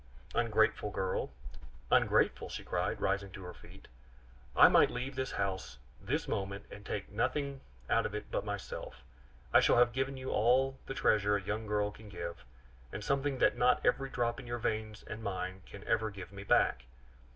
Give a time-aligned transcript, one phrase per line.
[0.33, 1.31] "Ungrateful girl!"
[1.91, 3.87] "Ungrateful?" she cried, rising to her feet.
[4.55, 9.03] "I might leave this house this moment and take nothing out of it but myself.
[9.53, 12.43] I shall have given you all the treasures a young girl can give,
[12.91, 16.43] and something that not every drop in your veins and mine can ever give me
[16.43, 16.85] back.